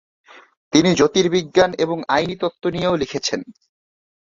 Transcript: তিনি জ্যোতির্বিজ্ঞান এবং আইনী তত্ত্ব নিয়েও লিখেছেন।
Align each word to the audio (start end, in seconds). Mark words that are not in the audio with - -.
তিনি 0.73 0.89
জ্যোতির্বিজ্ঞান 0.93 1.71
এবং 1.79 1.97
আইনী 2.07 2.35
তত্ত্ব 2.35 2.63
নিয়েও 2.69 2.95
লিখেছেন। 2.95 3.39